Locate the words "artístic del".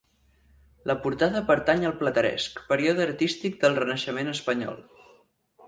3.07-3.79